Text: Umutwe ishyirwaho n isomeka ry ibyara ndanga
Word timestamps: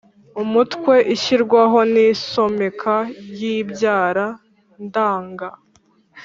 Umutwe 0.43 0.93
ishyirwaho 1.13 1.79
n 1.93 1.95
isomeka 2.11 2.95
ry 3.29 3.41
ibyara 3.57 4.27
ndanga 4.85 5.49